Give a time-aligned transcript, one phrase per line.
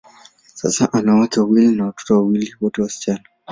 [0.53, 3.23] Sasa, ana wake wawili na watoto wawili, wote wasichana.